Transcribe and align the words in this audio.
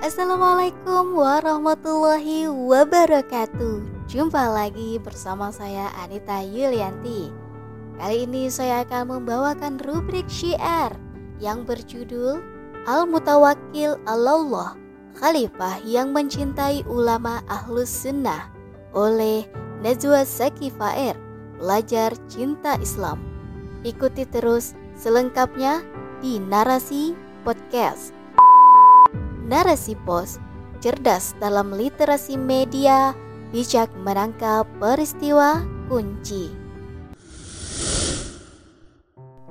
Assalamualaikum 0.00 1.12
warahmatullahi 1.12 2.48
wabarakatuh. 2.48 4.08
Jumpa 4.08 4.48
lagi 4.48 4.96
bersama 4.96 5.52
saya 5.52 5.92
Anita 5.92 6.40
Yulianti. 6.40 7.28
Kali 8.00 8.24
ini 8.24 8.48
saya 8.48 8.80
akan 8.88 9.20
membawakan 9.20 9.76
rubrik 9.76 10.24
syiar 10.24 10.96
Yang 11.36 11.68
berjudul 11.68 12.40
Al-Mutawakil 12.88 14.00
Allah 14.08 14.72
Khalifah 15.20 15.84
yang 15.84 16.16
mencintai 16.16 16.80
ulama 16.88 17.44
ahlus 17.44 17.92
sunnah 17.92 18.48
Oleh 18.96 19.44
Najwa 19.84 20.24
Saki 20.24 20.72
Fair 20.80 21.12
Pelajar 21.60 22.16
Cinta 22.24 22.80
Islam. 22.80 23.20
Ikuti 23.84 24.24
terus 24.24 24.72
selengkapnya 24.96 25.84
di 26.24 26.40
Narasi 26.40 27.12
Podcast 27.44 28.19
narasi 29.50 29.98
pos, 30.06 30.38
cerdas 30.78 31.34
dalam 31.42 31.74
literasi 31.74 32.38
media, 32.38 33.10
bijak 33.50 33.90
menangkap 34.06 34.62
peristiwa 34.78 35.66
kunci. 35.90 36.54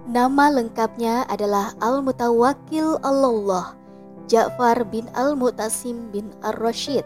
Nama 0.07 0.55
lengkapnya 0.55 1.27
adalah 1.27 1.76
Al-Mutawakil 1.84 2.98
Allah 3.05 3.77
Ja'far 4.26 4.88
bin 4.88 5.05
Al-Mutasim 5.13 6.09
bin 6.16 6.31
Ar-Rashid. 6.41 7.04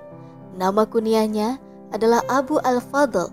Nama 0.56 0.86
kuniahnya 0.88 1.58
adalah 1.92 2.22
Abu 2.32 2.62
Al-Fadl. 2.62 3.28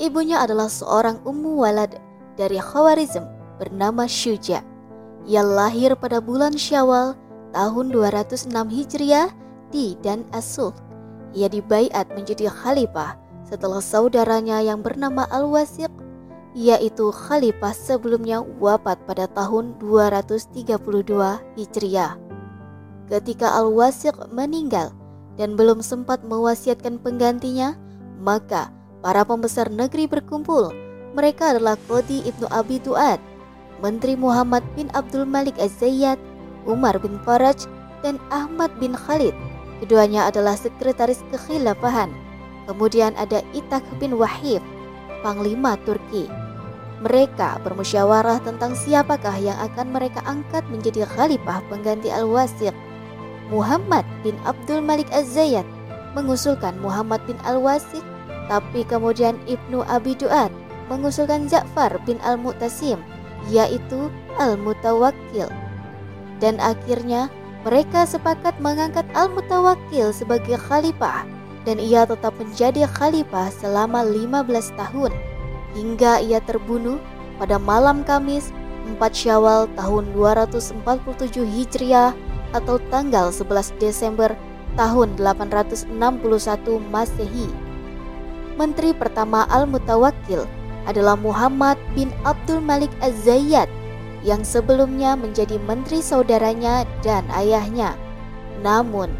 Ibunya 0.00 0.40
adalah 0.40 0.68
seorang 0.72 1.20
ummu 1.28 1.60
walad 1.60 1.96
dari 2.40 2.56
Khawarizm 2.56 3.24
bernama 3.60 4.08
Syuja. 4.08 4.64
Ia 5.28 5.44
lahir 5.44 5.92
pada 5.96 6.20
bulan 6.20 6.56
Syawal 6.56 7.12
tahun 7.52 7.92
206 7.92 8.48
Hijriah 8.50 9.30
di 9.72 9.96
Dan 10.00 10.24
Asul. 10.32 10.72
Ia 11.32 11.48
dibaiat 11.48 12.12
menjadi 12.12 12.48
khalifah 12.52 13.16
setelah 13.48 13.80
saudaranya 13.80 14.60
yang 14.60 14.80
bernama 14.80 15.28
Al-Wasiq 15.28 15.92
yaitu 16.52 17.08
khalifah 17.08 17.72
sebelumnya 17.72 18.44
wafat 18.60 19.00
pada 19.08 19.24
tahun 19.32 19.76
232 19.80 20.76
Hijriah. 21.56 22.20
Ketika 23.08 23.56
Al-Wasiq 23.56 24.16
meninggal 24.32 24.92
dan 25.40 25.56
belum 25.56 25.80
sempat 25.80 26.20
mewasiatkan 26.24 27.00
penggantinya, 27.00 27.76
maka 28.20 28.68
para 29.00 29.24
pembesar 29.24 29.72
negeri 29.72 30.04
berkumpul. 30.04 30.72
Mereka 31.12 31.56
adalah 31.56 31.76
Qadi 31.88 32.24
Ibnu 32.24 32.48
Abi 32.48 32.80
Duat, 32.80 33.20
Menteri 33.84 34.16
Muhammad 34.16 34.64
bin 34.76 34.88
Abdul 34.96 35.28
Malik 35.28 35.56
Az-Zayyad, 35.60 36.16
Umar 36.66 36.98
bin 37.02 37.18
Faraj, 37.22 37.66
dan 38.02 38.18
Ahmad 38.34 38.74
bin 38.82 38.92
Khalid. 38.98 39.32
Keduanya 39.82 40.30
adalah 40.30 40.58
sekretaris 40.58 41.22
kekhilafahan. 41.30 42.10
Kemudian 42.70 43.14
ada 43.18 43.42
Itak 43.54 43.82
bin 43.98 44.14
Wahib, 44.14 44.62
Panglima 45.22 45.74
Turki. 45.82 46.30
Mereka 47.02 47.58
bermusyawarah 47.66 48.38
tentang 48.46 48.78
siapakah 48.78 49.34
yang 49.34 49.58
akan 49.58 49.90
mereka 49.90 50.22
angkat 50.22 50.62
menjadi 50.70 51.02
khalifah 51.02 51.58
pengganti 51.66 52.14
Al-Wasiq. 52.14 52.70
Muhammad 53.50 54.06
bin 54.22 54.38
Abdul 54.46 54.78
Malik 54.78 55.10
Az-Zayyad 55.10 55.66
mengusulkan 56.14 56.78
Muhammad 56.78 57.18
bin 57.26 57.34
Al-Wasiq, 57.42 58.06
tapi 58.46 58.86
kemudian 58.86 59.34
Ibnu 59.50 59.82
Abi 59.90 60.14
Duat 60.14 60.54
mengusulkan 60.86 61.50
Ja'far 61.50 61.98
bin 62.06 62.22
Al-Mu'tasim, 62.22 63.02
yaitu 63.50 64.06
Al-Mutawakkil 64.38 65.50
dan 66.42 66.58
akhirnya 66.58 67.30
mereka 67.62 68.02
sepakat 68.02 68.58
mengangkat 68.58 69.06
Al-Mutawakkil 69.14 70.10
sebagai 70.10 70.58
khalifah 70.58 71.22
dan 71.62 71.78
ia 71.78 72.02
tetap 72.02 72.34
menjadi 72.42 72.90
khalifah 72.90 73.54
selama 73.54 74.02
15 74.02 74.74
tahun 74.74 75.14
hingga 75.78 76.18
ia 76.26 76.42
terbunuh 76.42 76.98
pada 77.38 77.62
malam 77.62 78.02
Kamis 78.02 78.50
4 78.98 78.98
Syawal 79.14 79.70
tahun 79.78 80.10
247 80.18 80.82
Hijriah 81.46 82.10
atau 82.50 82.82
tanggal 82.90 83.30
11 83.30 83.78
Desember 83.78 84.34
tahun 84.74 85.14
861 85.16 85.86
Masehi. 86.90 87.48
Menteri 88.58 88.92
pertama 88.92 89.48
Al-Mutawakkil 89.48 90.44
adalah 90.84 91.14
Muhammad 91.14 91.78
bin 91.94 92.10
Abdul 92.26 92.58
Malik 92.60 92.90
Az-Zayyad 93.00 93.70
yang 94.22 94.46
sebelumnya 94.46 95.18
menjadi 95.18 95.58
menteri 95.62 95.98
saudaranya 95.98 96.86
dan 97.02 97.26
ayahnya. 97.34 97.98
Namun, 98.62 99.10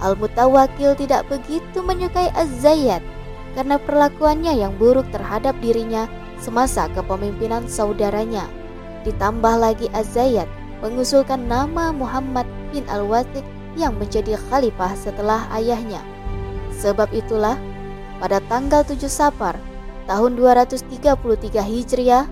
Al-Mutawakil 0.00 0.96
tidak 0.96 1.28
begitu 1.28 1.80
menyukai 1.84 2.32
Az-Zayyad 2.32 3.04
karena 3.56 3.76
perlakuannya 3.80 4.56
yang 4.56 4.72
buruk 4.80 5.08
terhadap 5.12 5.56
dirinya 5.60 6.08
semasa 6.40 6.88
kepemimpinan 6.92 7.68
saudaranya. 7.68 8.48
Ditambah 9.04 9.60
lagi 9.60 9.88
Az-Zayyad 9.92 10.48
mengusulkan 10.80 11.48
nama 11.48 11.92
Muhammad 11.92 12.48
bin 12.72 12.84
Al-Wasiq 12.88 13.44
yang 13.76 13.96
menjadi 13.96 14.40
khalifah 14.48 14.96
setelah 14.96 15.44
ayahnya. 15.52 16.00
Sebab 16.80 17.12
itulah, 17.12 17.60
pada 18.20 18.40
tanggal 18.48 18.84
7 18.84 19.08
Safar 19.08 19.56
tahun 20.08 20.36
233 20.36 21.60
Hijriah 21.60 22.24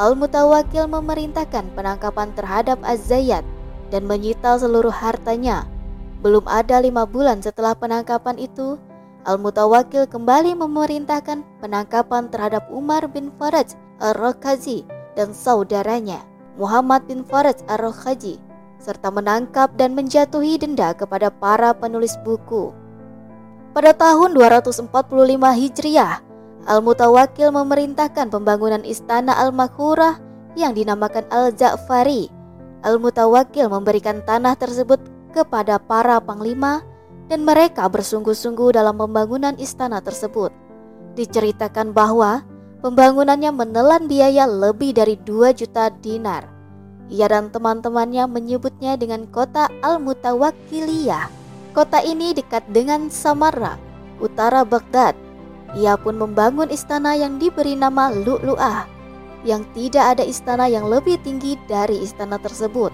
Al-Mutawakil 0.00 0.88
memerintahkan 0.88 1.76
penangkapan 1.76 2.32
terhadap 2.32 2.80
Az-Zayyad 2.80 3.44
dan 3.92 4.08
menyita 4.08 4.56
seluruh 4.56 4.88
hartanya. 4.88 5.68
Belum 6.24 6.40
ada 6.48 6.80
lima 6.80 7.04
bulan 7.04 7.44
setelah 7.44 7.76
penangkapan 7.76 8.40
itu, 8.40 8.80
Al-Mutawakil 9.28 10.08
kembali 10.08 10.56
memerintahkan 10.56 11.44
penangkapan 11.60 12.32
terhadap 12.32 12.64
Umar 12.72 13.12
bin 13.12 13.28
Faraj 13.36 13.76
Ar-Rakazi 14.00 14.88
dan 15.20 15.36
saudaranya, 15.36 16.24
Muhammad 16.56 17.04
bin 17.04 17.20
Faraj 17.20 17.60
Ar-Rakazi, 17.68 18.40
serta 18.80 19.12
menangkap 19.12 19.68
dan 19.76 19.92
menjatuhi 19.92 20.56
denda 20.56 20.96
kepada 20.96 21.28
para 21.28 21.76
penulis 21.76 22.16
buku. 22.24 22.72
Pada 23.76 23.92
tahun 23.92 24.32
245 24.32 24.88
Hijriah, 25.60 26.24
Al-Mutawakil 26.68 27.48
memerintahkan 27.56 28.28
pembangunan 28.28 28.84
istana 28.84 29.32
Al-Makhurah 29.40 30.20
yang 30.60 30.76
dinamakan 30.76 31.24
Al-Ja'fari. 31.32 32.28
Al-Mutawakil 32.84 33.72
memberikan 33.72 34.20
tanah 34.24 34.56
tersebut 34.60 35.00
kepada 35.32 35.80
para 35.80 36.20
panglima 36.20 36.84
dan 37.32 37.46
mereka 37.48 37.88
bersungguh-sungguh 37.88 38.76
dalam 38.76 39.00
pembangunan 39.00 39.56
istana 39.56 40.04
tersebut. 40.04 40.52
Diceritakan 41.16 41.96
bahwa 41.96 42.44
pembangunannya 42.84 43.52
menelan 43.56 44.04
biaya 44.04 44.44
lebih 44.44 44.92
dari 44.92 45.16
2 45.16 45.56
juta 45.56 45.88
dinar. 46.02 46.44
Ia 47.10 47.26
dan 47.26 47.48
teman-temannya 47.50 48.28
menyebutnya 48.28 49.00
dengan 49.00 49.24
kota 49.32 49.66
Al-Mutawakiliyah. 49.80 51.26
Kota 51.72 52.02
ini 52.02 52.34
dekat 52.34 52.66
dengan 52.70 53.08
Samarra, 53.08 53.78
utara 54.18 54.66
Baghdad 54.66 55.29
ia 55.78 55.94
pun 55.94 56.18
membangun 56.18 56.66
istana 56.70 57.14
yang 57.14 57.38
diberi 57.38 57.78
nama 57.78 58.10
Lu'lu'ah, 58.10 58.86
yang 59.46 59.62
tidak 59.72 60.18
ada 60.18 60.24
istana 60.26 60.66
yang 60.66 60.90
lebih 60.90 61.16
tinggi 61.22 61.54
dari 61.70 62.02
istana 62.02 62.36
tersebut. 62.42 62.90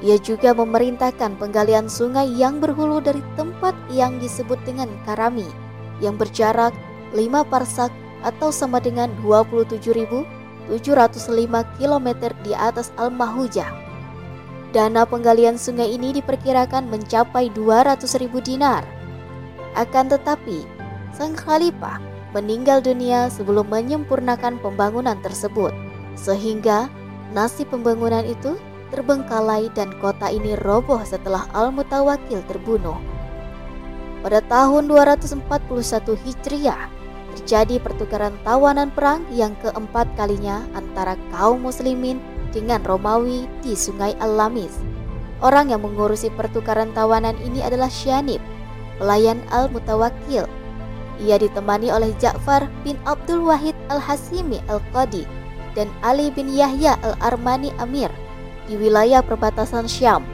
Ia 0.00 0.16
juga 0.16 0.56
memerintahkan 0.56 1.36
penggalian 1.36 1.92
sungai 1.92 2.24
yang 2.32 2.56
berhulu 2.56 3.04
dari 3.04 3.20
tempat 3.36 3.76
yang 3.92 4.16
disebut 4.16 4.56
dengan 4.64 4.88
Karami, 5.04 5.44
yang 6.00 6.16
berjarak 6.16 6.72
5 7.12 7.44
parsak 7.52 7.92
atau 8.24 8.48
sama 8.48 8.80
dengan 8.80 9.12
27.705 9.20 10.72
km 11.76 12.08
di 12.40 12.52
atas 12.56 12.88
Al-Mahujah. 12.96 13.68
Dana 14.72 15.02
penggalian 15.04 15.60
sungai 15.60 15.92
ini 15.92 16.16
diperkirakan 16.16 16.88
mencapai 16.88 17.52
200.000 17.52 18.40
dinar. 18.40 18.86
Akan 19.74 20.08
tetapi, 20.08 20.79
sang 21.20 21.36
khalifah 21.36 22.00
meninggal 22.32 22.80
dunia 22.80 23.28
sebelum 23.28 23.68
menyempurnakan 23.68 24.56
pembangunan 24.64 25.20
tersebut, 25.20 25.68
sehingga 26.16 26.88
nasib 27.36 27.68
pembangunan 27.68 28.24
itu 28.24 28.56
terbengkalai 28.88 29.68
dan 29.76 29.92
kota 30.00 30.32
ini 30.32 30.56
roboh 30.64 30.96
setelah 31.04 31.44
Al-Mutawakil 31.52 32.40
terbunuh. 32.48 32.96
Pada 34.24 34.40
tahun 34.48 34.88
241 34.88 35.44
Hijriah, 36.24 36.88
terjadi 37.36 37.76
pertukaran 37.84 38.32
tawanan 38.40 38.88
perang 38.88 39.20
yang 39.28 39.52
keempat 39.60 40.08
kalinya 40.16 40.64
antara 40.72 41.20
kaum 41.36 41.60
muslimin 41.60 42.16
dengan 42.48 42.80
Romawi 42.80 43.44
di 43.60 43.76
Sungai 43.76 44.16
Al-Lamis. 44.24 44.72
Orang 45.44 45.68
yang 45.68 45.84
mengurusi 45.84 46.32
pertukaran 46.32 46.96
tawanan 46.96 47.36
ini 47.44 47.60
adalah 47.60 47.92
Syanib, 47.92 48.40
pelayan 48.96 49.44
Al-Mutawakil 49.52 50.59
ia 51.20 51.36
ditemani 51.36 51.92
oleh 51.92 52.16
Ja'far 52.16 52.66
bin 52.82 52.96
Abdul 53.04 53.44
Wahid 53.44 53.76
Al-Hasimi 53.92 54.64
Al-Qadi 54.66 55.28
dan 55.76 55.86
Ali 56.00 56.32
bin 56.32 56.50
Yahya 56.50 56.96
Al-Armani 57.04 57.70
Amir 57.78 58.10
di 58.66 58.74
wilayah 58.80 59.20
perbatasan 59.22 59.86
Syam. 59.86 60.24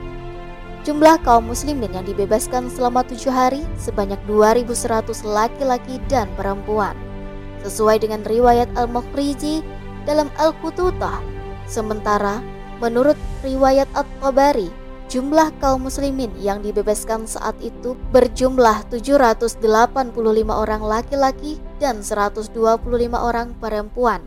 Jumlah 0.86 1.18
kaum 1.26 1.50
muslimin 1.50 1.90
yang 1.90 2.06
dibebaskan 2.06 2.70
selama 2.70 3.02
tujuh 3.02 3.34
hari 3.34 3.66
sebanyak 3.74 4.22
2.100 4.30 5.26
laki-laki 5.26 5.98
dan 6.06 6.30
perempuan. 6.38 6.94
Sesuai 7.66 8.06
dengan 8.06 8.22
riwayat 8.22 8.70
Al-Mukhrizi 8.78 9.66
dalam 10.06 10.30
Al-Qututah. 10.38 11.18
Sementara 11.66 12.38
menurut 12.78 13.18
riwayat 13.42 13.90
At-Tabari, 13.98 14.70
jumlah 15.06 15.54
kaum 15.62 15.86
muslimin 15.86 16.34
yang 16.42 16.62
dibebaskan 16.62 17.30
saat 17.30 17.54
itu 17.62 17.94
berjumlah 18.10 18.90
785 18.90 19.62
orang 20.50 20.82
laki-laki 20.82 21.62
dan 21.78 22.02
125 22.02 22.50
orang 23.14 23.54
perempuan. 23.62 24.22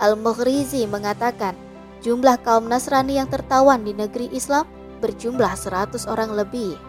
Al-Mukhrizi 0.00 0.88
mengatakan, 0.88 1.52
jumlah 2.00 2.40
kaum 2.40 2.64
Nasrani 2.72 3.20
yang 3.20 3.28
tertawan 3.28 3.84
di 3.84 3.92
negeri 3.92 4.32
Islam 4.32 4.64
berjumlah 5.04 5.52
100 5.52 6.08
orang 6.08 6.32
lebih. 6.32 6.80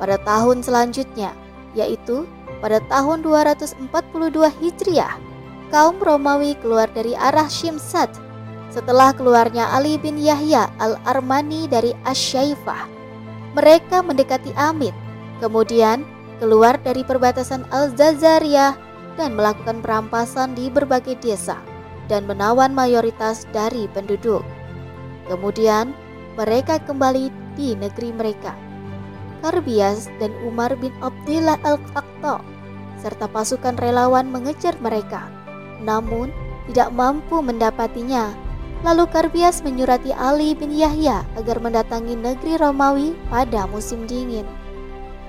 Pada 0.00 0.16
tahun 0.24 0.64
selanjutnya, 0.64 1.36
yaitu 1.76 2.24
pada 2.64 2.80
tahun 2.88 3.20
242 3.20 3.84
Hijriah, 4.64 5.20
kaum 5.68 6.00
Romawi 6.00 6.56
keluar 6.64 6.88
dari 6.88 7.12
arah 7.12 7.48
Shimsat 7.48 8.31
setelah 8.72 9.12
keluarnya 9.12 9.68
Ali 9.68 10.00
bin 10.00 10.16
Yahya 10.16 10.72
al-Armani 10.80 11.68
dari 11.68 11.92
Asyaifah. 12.08 12.88
Mereka 13.52 14.00
mendekati 14.00 14.56
Amit, 14.56 14.96
kemudian 15.44 16.08
keluar 16.40 16.80
dari 16.80 17.04
perbatasan 17.04 17.68
Al-Zazariyah 17.68 18.74
dan 19.20 19.36
melakukan 19.36 19.84
perampasan 19.84 20.56
di 20.56 20.72
berbagai 20.72 21.20
desa 21.20 21.60
dan 22.08 22.24
menawan 22.24 22.72
mayoritas 22.72 23.44
dari 23.52 23.84
penduduk. 23.92 24.40
Kemudian 25.28 25.92
mereka 26.34 26.80
kembali 26.80 27.28
di 27.54 27.76
negeri 27.76 28.10
mereka. 28.16 28.56
Karbias 29.44 30.08
dan 30.16 30.32
Umar 30.48 30.72
bin 30.80 30.94
Abdullah 31.04 31.60
al-Qaqta 31.60 32.40
serta 33.02 33.26
pasukan 33.26 33.74
relawan 33.76 34.30
mengejar 34.30 34.78
mereka, 34.78 35.28
namun 35.82 36.30
tidak 36.70 36.94
mampu 36.94 37.42
mendapatinya. 37.42 38.30
Lalu 38.82 39.06
Karbias 39.14 39.62
menyurati 39.62 40.10
Ali 40.10 40.58
bin 40.58 40.74
Yahya 40.74 41.22
agar 41.38 41.62
mendatangi 41.62 42.18
negeri 42.18 42.58
Romawi 42.58 43.14
pada 43.30 43.70
musim 43.70 44.10
dingin. 44.10 44.42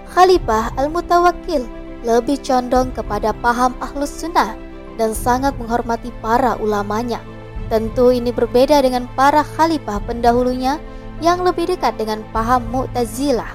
Khalifah 0.10 0.74
Al-Mutawakkil 0.78 1.62
lebih 2.02 2.42
condong 2.42 2.90
kepada 2.98 3.30
paham 3.46 3.78
ahlus 3.78 4.10
sunnah 4.10 4.58
dan 4.98 5.14
sangat 5.14 5.54
menghormati 5.62 6.10
para 6.22 6.58
ulamanya. 6.58 7.22
Tentu 7.70 8.10
ini 8.10 8.34
berbeda 8.34 8.82
dengan 8.82 9.06
para 9.14 9.46
khalifah 9.46 10.02
pendahulunya 10.06 10.82
yang 11.22 11.46
lebih 11.46 11.70
dekat 11.70 11.94
dengan 11.96 12.26
paham 12.34 12.66
Mu'tazilah. 12.74 13.54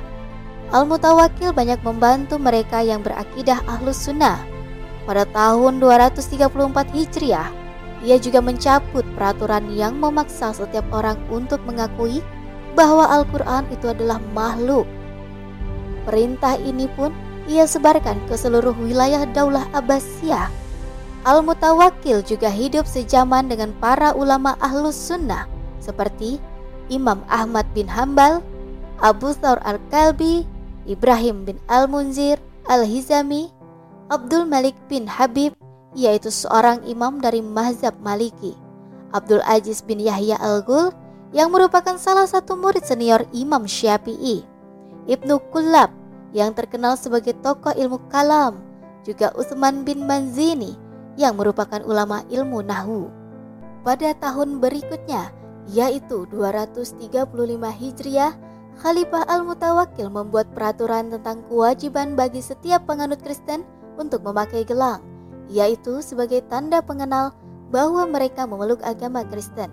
Al-Mutawakil 0.71 1.50
banyak 1.50 1.81
membantu 1.83 2.39
mereka 2.39 2.87
yang 2.87 3.03
berakidah 3.03 3.61
ahlus 3.67 3.99
sunnah. 3.99 4.39
Pada 5.09 5.25
tahun 5.27 5.81
234 5.81 6.53
Hijriah, 6.93 7.49
ia 8.03 8.17
juga 8.19 8.39
mencabut 8.39 9.03
peraturan 9.19 9.67
yang 9.75 9.99
memaksa 9.99 10.55
setiap 10.55 10.87
orang 10.95 11.19
untuk 11.29 11.59
mengakui 11.67 12.23
bahwa 12.79 13.11
Al-Quran 13.11 13.67
itu 13.75 13.91
adalah 13.91 14.23
makhluk. 14.31 14.87
Perintah 16.06 16.55
ini 16.62 16.87
pun 16.95 17.11
ia 17.50 17.67
sebarkan 17.67 18.17
ke 18.31 18.39
seluruh 18.39 18.77
wilayah 18.79 19.27
Daulah 19.35 19.67
Abbasiyah. 19.75 20.47
Al-Mutawakil 21.27 22.23
juga 22.23 22.47
hidup 22.47 22.87
sejaman 22.87 23.50
dengan 23.50 23.75
para 23.83 24.15
ulama 24.15 24.55
ahlus 24.62 24.95
sunnah 24.95 25.50
seperti 25.83 26.39
Imam 26.87 27.21
Ahmad 27.27 27.67
bin 27.75 27.91
Hambal, 27.91 28.41
Abu 29.03 29.35
Thawr 29.35 29.59
al-Kalbi, 29.67 30.47
Ibrahim 30.87 31.43
bin 31.43 31.59
al-Munzir, 31.67 32.39
al-Hizami, 32.71 33.50
Abdul 34.09 34.47
Malik 34.47 34.79
bin 34.87 35.05
Habib, 35.05 35.57
yaitu 35.99 36.31
seorang 36.31 36.79
imam 36.87 37.19
dari 37.19 37.43
mazhab 37.43 37.99
Maliki, 37.99 38.55
Abdul 39.11 39.43
Aziz 39.43 39.83
bin 39.83 39.99
Yahya 39.99 40.39
al-Ghul, 40.39 40.95
yang 41.35 41.50
merupakan 41.50 41.99
salah 41.99 42.25
satu 42.25 42.55
murid 42.55 42.87
senior 42.87 43.27
Imam 43.35 43.67
Syafi'i, 43.67 44.47
Ibnu 45.11 45.43
Kullab, 45.50 45.91
yang 46.31 46.55
terkenal 46.55 46.95
sebagai 46.95 47.35
tokoh 47.43 47.75
ilmu 47.75 47.99
kalam, 48.15 48.62
juga 49.03 49.35
Utsman 49.35 49.83
bin 49.83 50.06
Manzini, 50.06 50.79
yang 51.19 51.35
merupakan 51.35 51.83
ulama 51.83 52.23
ilmu 52.31 52.62
nahu. 52.62 53.11
Pada 53.83 54.15
tahun 54.15 54.62
berikutnya, 54.62 55.35
yaitu 55.67 56.31
235 56.31 57.11
Hijriah, 57.75 58.33
Khalifah 58.79 59.27
Al-Mutawakkil 59.27 60.06
membuat 60.06 60.47
peraturan 60.55 61.11
tentang 61.11 61.43
kewajiban 61.50 62.15
bagi 62.15 62.39
setiap 62.39 62.87
penganut 62.87 63.19
Kristen 63.19 63.67
untuk 63.99 64.23
memakai 64.23 64.62
gelang, 64.62 65.03
yaitu 65.49 66.05
sebagai 66.05 66.45
tanda 66.47 66.85
pengenal 66.85 67.33
bahwa 67.73 68.05
mereka 68.09 68.45
memeluk 68.45 68.81
agama 68.85 69.25
Kristen. 69.25 69.73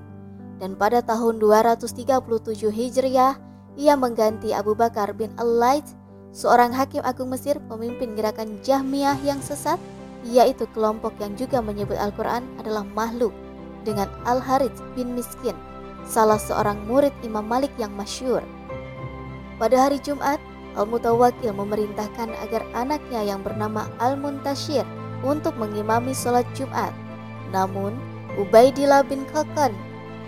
Dan 0.60 0.80
pada 0.80 1.04
tahun 1.04 1.40
237 1.40 2.72
Hijriah, 2.72 3.36
ia 3.76 3.94
mengganti 4.00 4.56
Abu 4.56 4.72
Bakar 4.72 5.12
bin 5.12 5.36
Al-Laid, 5.36 5.84
seorang 6.32 6.72
hakim 6.72 7.04
agung 7.04 7.28
Mesir 7.28 7.60
pemimpin 7.68 8.16
gerakan 8.16 8.56
Jahmiyah 8.64 9.20
yang 9.24 9.44
sesat, 9.44 9.80
yaitu 10.24 10.64
kelompok 10.72 11.12
yang 11.20 11.36
juga 11.36 11.60
menyebut 11.60 12.00
Al-Quran 12.00 12.48
adalah 12.60 12.88
makhluk, 12.96 13.36
dengan 13.84 14.08
Al-Harith 14.24 14.80
bin 14.96 15.12
Miskin 15.12 15.56
salah 16.06 16.38
seorang 16.38 16.86
murid 16.86 17.12
Imam 17.26 17.44
Malik 17.44 17.74
yang 17.82 17.92
masyur. 17.94 18.46
Pada 19.58 19.90
hari 19.90 19.98
Jumat, 20.00 20.38
Al-Mutawakil 20.76 21.56
memerintahkan 21.56 22.30
agar 22.46 22.62
anaknya 22.76 23.24
yang 23.24 23.42
bernama 23.42 23.88
Al-Muntashir 23.98 24.84
untuk 25.26 25.58
mengimami 25.58 26.14
sholat 26.14 26.46
Jumat. 26.54 26.94
Namun, 27.50 27.98
Ubaidillah 28.38 29.02
bin 29.10 29.26
Khakan 29.34 29.74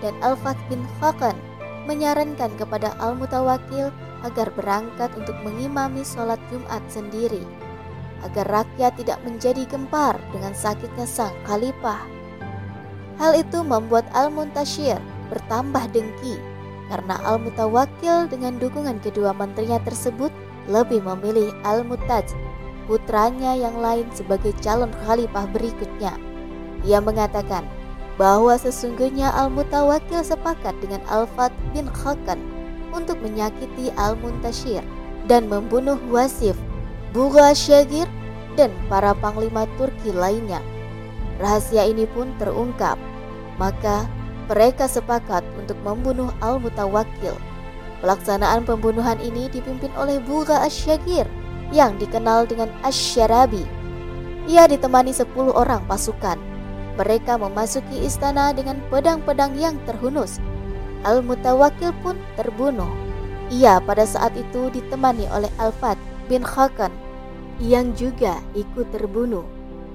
dan 0.02 0.14
Al-Fath 0.26 0.60
bin 0.68 0.82
Khakan 0.98 1.38
menyarankan 1.86 2.52
kepada 2.60 2.98
Al-Mutawakil 3.00 3.94
agar 4.26 4.50
berangkat 4.58 5.14
untuk 5.16 5.38
mengimami 5.46 6.02
sholat 6.02 6.42
Jumat 6.50 6.82
sendiri, 6.90 7.46
agar 8.26 8.66
rakyat 8.66 8.98
tidak 8.98 9.20
menjadi 9.24 9.64
gempar 9.70 10.18
dengan 10.34 10.52
sakitnya 10.58 11.06
sang 11.06 11.34
khalifah. 11.46 12.02
Hal 13.18 13.34
itu 13.38 13.62
membuat 13.62 14.06
Al-Muntashir 14.14 14.98
bertambah 15.30 15.90
dengki 15.94 16.38
karena 16.88 17.20
Al-Mutawakil 17.28 18.32
dengan 18.32 18.56
dukungan 18.58 19.04
kedua 19.04 19.36
menterinya 19.36 19.80
tersebut 19.84 20.32
lebih 20.68 21.04
memilih 21.04 21.52
Al-Mutaj, 21.64 22.28
putranya 22.88 23.54
yang 23.54 23.78
lain 23.78 24.08
sebagai 24.16 24.56
calon 24.64 24.90
khalifah 25.04 25.46
berikutnya. 25.52 26.16
Ia 26.88 27.04
mengatakan 27.04 27.68
bahwa 28.16 28.56
sesungguhnya 28.58 29.30
Al-Mutawakil 29.36 30.26
sepakat 30.26 30.74
dengan 30.82 31.04
Al-Fat 31.12 31.54
bin 31.76 31.86
Khakan 31.92 32.42
untuk 32.96 33.20
menyakiti 33.22 33.94
Al-Muntashir 34.00 34.82
dan 35.30 35.52
membunuh 35.52 36.00
Wasif, 36.10 36.56
Bugha 37.12 37.54
Syagir, 37.54 38.08
dan 38.58 38.74
para 38.90 39.14
panglima 39.14 39.70
Turki 39.78 40.10
lainnya. 40.10 40.64
Rahasia 41.38 41.86
ini 41.86 42.10
pun 42.10 42.34
terungkap. 42.42 42.98
Maka 43.62 44.10
mereka 44.50 44.90
sepakat 44.90 45.46
untuk 45.60 45.78
membunuh 45.86 46.34
Al-Mutawakkil. 46.42 47.38
Pelaksanaan 48.02 48.66
pembunuhan 48.66 49.18
ini 49.22 49.50
dipimpin 49.50 49.90
oleh 49.98 50.22
Bugha 50.22 50.66
Asyagir 50.66 51.26
yang 51.76 52.00
dikenal 52.00 52.48
dengan 52.48 52.72
Asyarabi. 52.84 53.64
Ia 54.48 54.68
ditemani 54.72 55.12
10 55.12 55.28
orang 55.52 55.84
pasukan. 55.86 56.40
Mereka 56.96 57.38
memasuki 57.38 58.08
istana 58.08 58.56
dengan 58.56 58.80
pedang-pedang 58.88 59.54
yang 59.60 59.76
terhunus. 59.86 60.40
Al-Mutawakkil 61.06 61.94
pun 62.02 62.18
terbunuh. 62.40 62.90
Ia 63.54 63.80
pada 63.84 64.04
saat 64.08 64.34
itu 64.36 64.72
ditemani 64.72 65.28
oleh 65.32 65.52
Al-Fat 65.60 66.00
bin 66.32 66.44
Khakan 66.44 66.92
yang 67.62 67.94
juga 67.94 68.40
ikut 68.58 68.90
terbunuh. 68.92 69.46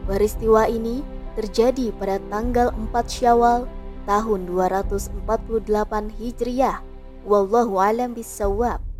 Peristiwa 0.06 0.68
ini 0.68 1.02
terjadi 1.34 1.94
pada 1.96 2.20
tanggal 2.28 2.70
4 2.92 2.92
Syawal 3.08 3.66
tahun 4.04 4.50
248 4.50 6.10
Hijriah. 6.18 6.82
Wallahu 7.22 7.78
alam 7.78 8.18
bisawab. 8.18 8.91